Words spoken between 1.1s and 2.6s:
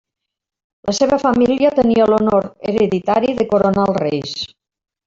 família tenia l'honor